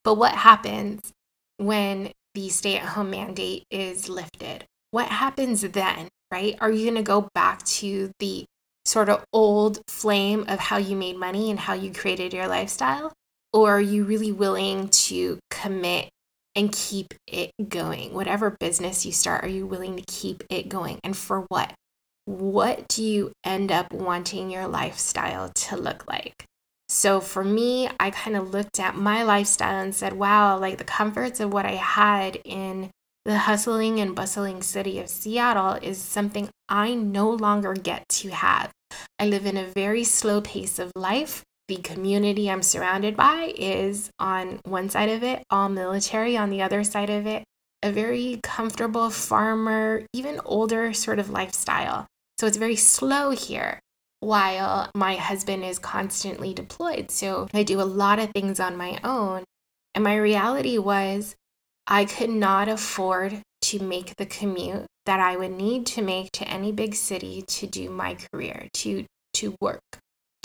[0.02, 1.12] But what happens
[1.58, 4.64] when the stay at home mandate is lifted?
[4.90, 6.56] What happens then, right?
[6.60, 8.44] Are you going to go back to the
[8.84, 13.12] sort of old flame of how you made money and how you created your lifestyle?
[13.56, 16.10] Or are you really willing to commit
[16.54, 18.12] and keep it going?
[18.12, 20.98] Whatever business you start, are you willing to keep it going?
[21.02, 21.72] And for what?
[22.26, 26.44] What do you end up wanting your lifestyle to look like?
[26.90, 30.84] So for me, I kind of looked at my lifestyle and said, wow, like the
[30.84, 32.90] comforts of what I had in
[33.24, 38.70] the hustling and bustling city of Seattle is something I no longer get to have.
[39.18, 44.10] I live in a very slow pace of life the community I'm surrounded by is
[44.18, 47.44] on one side of it, all military, on the other side of it,
[47.82, 52.06] a very comfortable farmer, even older sort of lifestyle.
[52.38, 53.80] So it's very slow here
[54.20, 57.10] while my husband is constantly deployed.
[57.10, 59.44] So I do a lot of things on my own.
[59.94, 61.34] And my reality was
[61.86, 66.48] I could not afford to make the commute that I would need to make to
[66.48, 69.04] any big city to do my career, to
[69.34, 69.80] to work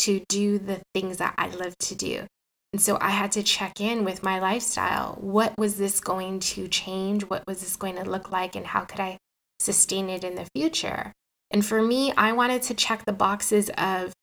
[0.01, 2.25] to do the things that I love to do.
[2.73, 5.17] And so I had to check in with my lifestyle.
[5.19, 7.23] What was this going to change?
[7.23, 8.55] What was this going to look like?
[8.55, 9.17] And how could I
[9.59, 11.11] sustain it in the future?
[11.51, 14.13] And for me, I wanted to check the boxes of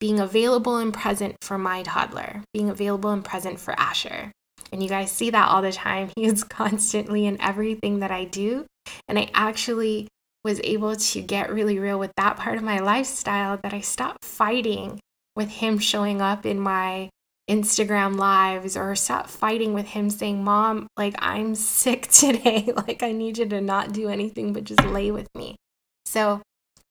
[0.00, 4.32] being available and present for my toddler, being available and present for Asher.
[4.72, 6.10] And you guys see that all the time.
[6.16, 8.64] He is constantly in everything that I do.
[9.06, 10.08] And I actually
[10.44, 14.24] was able to get really real with that part of my lifestyle that I stopped
[14.24, 14.98] fighting
[15.38, 17.08] with him showing up in my
[17.48, 22.70] Instagram lives or stop fighting with him saying, Mom, like I'm sick today.
[22.76, 25.56] like I need you to not do anything but just lay with me.
[26.04, 26.42] So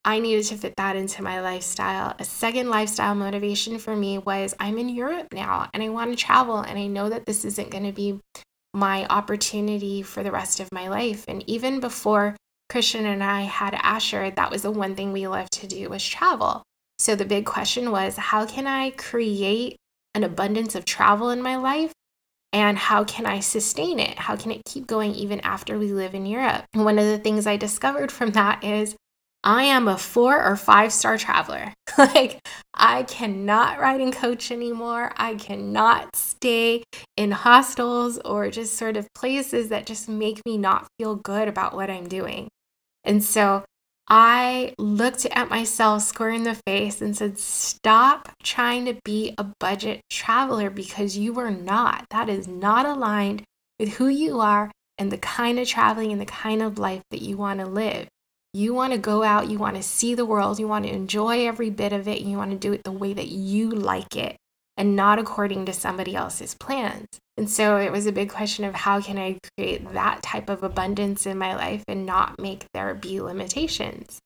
[0.06, 2.16] I needed to fit that into my lifestyle.
[2.18, 6.26] A second lifestyle motivation for me was I'm in Europe now and I want to
[6.26, 6.60] travel.
[6.60, 8.20] And I know that this isn't going to be
[8.74, 11.26] my opportunity for the rest of my life.
[11.28, 12.38] And even before
[12.70, 16.08] Christian and I had Asher, that was the one thing we loved to do was
[16.08, 16.64] travel.
[17.08, 19.78] So the big question was how can I create
[20.14, 21.94] an abundance of travel in my life?
[22.52, 24.20] And how can I sustain it?
[24.20, 26.66] How can it keep going even after we live in Europe?
[26.74, 28.98] And one of the things I discovered from that is
[29.42, 31.74] I am a four or five star traveler.
[31.98, 35.14] like, I cannot ride and coach anymore.
[35.16, 36.84] I cannot stay
[37.16, 41.74] in hostels or just sort of places that just make me not feel good about
[41.74, 42.50] what I'm doing.
[43.06, 43.64] And so
[44.10, 49.44] I looked at myself square in the face and said, Stop trying to be a
[49.60, 52.06] budget traveler because you are not.
[52.12, 53.44] That is not aligned
[53.80, 57.22] with who you are and the kind of traveling and the kind of life that
[57.22, 58.08] you want to live.
[58.54, 61.46] You want to go out, you want to see the world, you want to enjoy
[61.46, 64.16] every bit of it, and you want to do it the way that you like
[64.16, 64.38] it
[64.78, 67.08] and not according to somebody else's plans.
[67.38, 70.64] And so it was a big question of how can I create that type of
[70.64, 74.20] abundance in my life and not make there be limitations.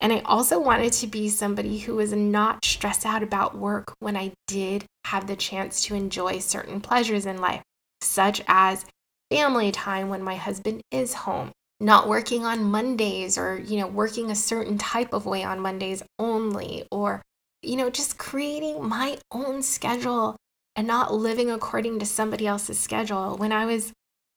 [0.00, 4.16] And I also wanted to be somebody who was not stressed out about work when
[4.16, 7.62] I did have the chance to enjoy certain pleasures in life,
[8.00, 8.86] such as
[9.30, 14.30] family time when my husband is home, not working on Mondays or, you know, working
[14.30, 17.22] a certain type of way on Mondays only, or
[17.64, 20.36] you know, just creating my own schedule
[20.76, 23.36] and not living according to somebody else's schedule.
[23.36, 23.92] When I was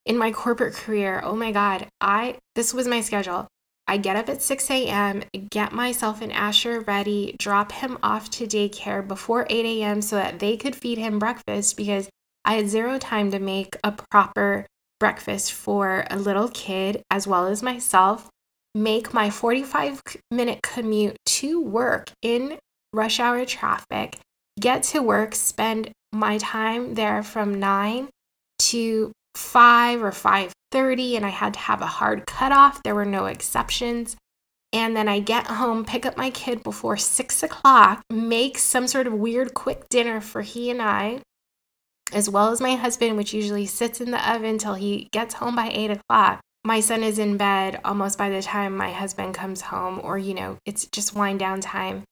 [0.06, 3.48] in my corporate career, oh my God, I this was my schedule.
[3.90, 8.46] I get up at 6 a.m., get myself and Asher ready, drop him off to
[8.46, 10.02] daycare before 8 a.m.
[10.02, 12.10] so that they could feed him breakfast because
[12.44, 14.66] I had zero time to make a proper
[15.00, 18.30] breakfast for a little kid as well as myself.
[18.76, 22.58] Make my 45 minute commute to work in
[22.94, 24.18] rush hour traffic,
[24.60, 28.10] get to work, spend my time there from 9
[28.60, 32.82] to 5 or 5:30 and I had to have a hard cutoff.
[32.84, 34.16] There were no exceptions.
[34.74, 39.08] And then I get home, pick up my kid before six o'clock, make some sort
[39.08, 41.22] of weird quick dinner for he and I,
[42.12, 45.56] as well as my husband, which usually sits in the oven till he gets home
[45.56, 46.42] by eight o'clock.
[46.66, 50.34] My son is in bed almost by the time my husband comes home, or, you
[50.34, 52.04] know, it's just wind down time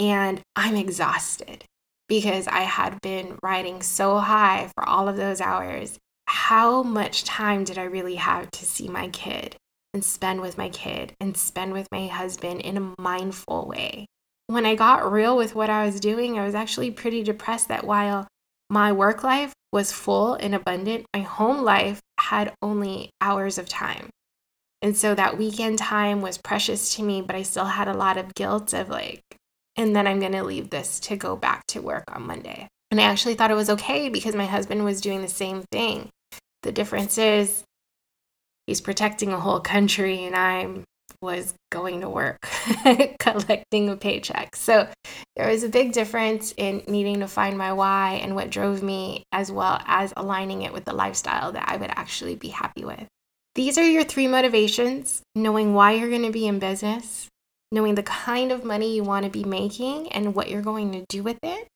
[0.00, 1.64] and I'm exhausted
[2.10, 5.96] because I had been riding so high for all of those hours.
[6.26, 9.54] How much time did I really have to see my kid
[9.94, 14.06] and spend with my kid and spend with my husband in a mindful way?
[14.48, 17.84] When I got real with what I was doing, I was actually pretty depressed that
[17.84, 18.26] while
[18.68, 24.10] my work life was full and abundant, my home life had only hours of time.
[24.82, 28.16] And so that weekend time was precious to me, but I still had a lot
[28.16, 29.22] of guilt of like,
[29.80, 32.68] and then I'm going to leave this to go back to work on Monday.
[32.90, 36.10] And I actually thought it was okay because my husband was doing the same thing.
[36.62, 37.64] The difference is
[38.66, 40.68] he's protecting a whole country and I
[41.22, 42.46] was going to work
[43.20, 44.54] collecting a paycheck.
[44.54, 44.86] So
[45.36, 49.22] there was a big difference in needing to find my why and what drove me,
[49.32, 53.06] as well as aligning it with the lifestyle that I would actually be happy with.
[53.54, 57.29] These are your three motivations knowing why you're going to be in business,
[57.72, 61.04] knowing the kind of money you want to be making and what you're going to
[61.08, 61.68] do with it,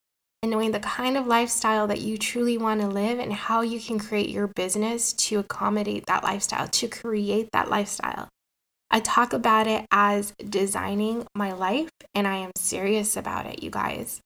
[0.42, 3.80] and knowing the kind of lifestyle that you truly want to live and how you
[3.80, 8.28] can create your business to accommodate that lifestyle, to create that lifestyle.
[8.90, 13.70] I talk about it as designing my life, and I am serious about it, you
[13.70, 14.20] guys.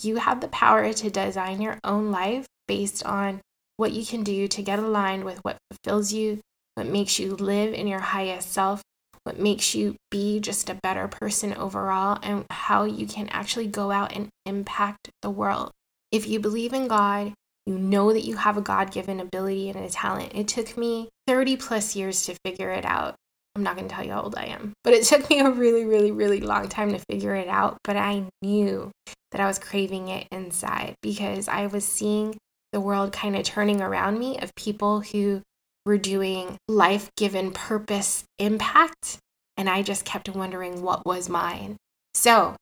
[0.00, 3.40] You have the power to design your own life based on
[3.76, 6.40] what you can do to get aligned with what fulfills you,
[6.74, 8.82] what makes you live in your highest self,
[9.24, 13.90] what makes you be just a better person overall, and how you can actually go
[13.90, 15.70] out and impact the world.
[16.10, 17.34] If you believe in God,
[17.66, 20.32] you know that you have a God given ability and a talent.
[20.34, 23.14] It took me 30 plus years to figure it out.
[23.54, 25.50] I'm not going to tell you how old I am, but it took me a
[25.50, 27.78] really, really, really long time to figure it out.
[27.84, 28.90] But I knew
[29.32, 32.36] that I was craving it inside because I was seeing
[32.72, 35.42] the world kind of turning around me of people who
[35.90, 39.18] were doing life given purpose impact.
[39.56, 41.78] And I just kept wondering what was mine.
[42.14, 42.54] So,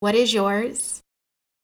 [0.00, 1.02] what is yours?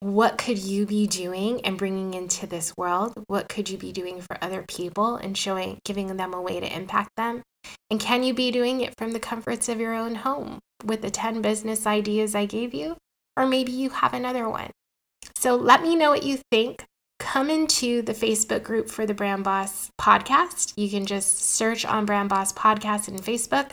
[0.01, 3.15] What could you be doing and bringing into this world?
[3.27, 6.77] What could you be doing for other people and showing, giving them a way to
[6.77, 7.41] impact them?
[7.91, 11.11] And can you be doing it from the comforts of your own home with the
[11.11, 12.97] 10 business ideas I gave you?
[13.35, 14.73] Or maybe you have another one.
[15.37, 16.85] So let me know what you think
[17.23, 20.73] come into the Facebook group for the Brand Boss podcast.
[20.77, 23.71] You can just search on Brand Boss podcast in Facebook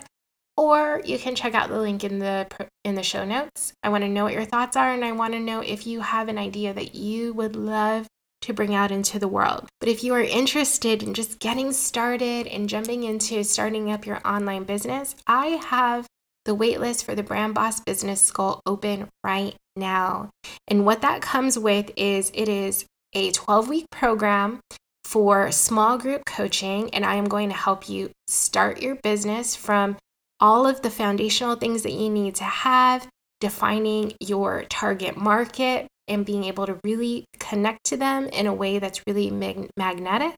[0.56, 2.46] or you can check out the link in the
[2.84, 3.72] in the show notes.
[3.82, 6.00] I want to know what your thoughts are and I want to know if you
[6.00, 8.06] have an idea that you would love
[8.42, 9.68] to bring out into the world.
[9.80, 14.20] But if you are interested in just getting started and jumping into starting up your
[14.24, 16.06] online business, I have
[16.44, 20.30] the waitlist for the Brand Boss Business School open right now.
[20.68, 24.60] And what that comes with is it is a 12 week program
[25.04, 29.96] for small group coaching, and I am going to help you start your business from
[30.38, 33.08] all of the foundational things that you need to have,
[33.40, 38.78] defining your target market, and being able to really connect to them in a way
[38.78, 40.34] that's really mag- magnetic,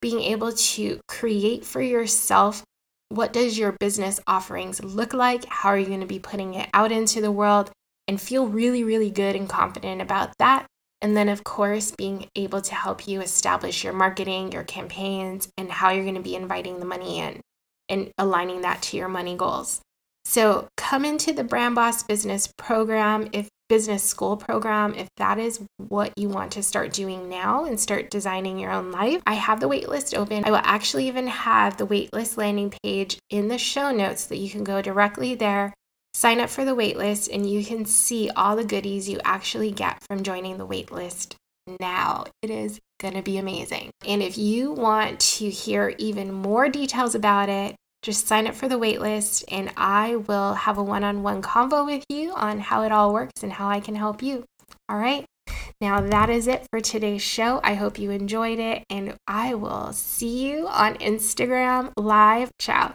[0.00, 2.62] being able to create for yourself
[3.08, 5.44] what does your business offerings look like?
[5.46, 7.70] How are you going to be putting it out into the world?
[8.08, 10.66] And feel really, really good and confident about that.
[11.06, 15.70] And then, of course, being able to help you establish your marketing, your campaigns, and
[15.70, 17.42] how you're going to be inviting the money in
[17.88, 19.80] and aligning that to your money goals.
[20.24, 25.64] So, come into the Brand Boss Business Program if business school program, if that is
[25.76, 29.60] what you want to start doing now and start designing your own life, I have
[29.60, 30.44] the waitlist open.
[30.44, 34.38] I will actually even have the waitlist landing page in the show notes so that
[34.38, 35.72] you can go directly there,
[36.16, 40.02] sign up for the waitlist, and you can see all the goodies you actually get
[40.08, 41.34] from joining the waitlist
[41.78, 42.24] now.
[42.40, 43.90] It is going to be amazing.
[44.06, 48.66] And if you want to hear even more details about it, just sign up for
[48.66, 52.82] the waitlist and I will have a one on one convo with you on how
[52.84, 54.44] it all works and how I can help you.
[54.88, 55.26] All right.
[55.80, 57.60] Now, that is it for today's show.
[57.62, 62.50] I hope you enjoyed it, and I will see you on Instagram Live.
[62.58, 62.94] Ciao.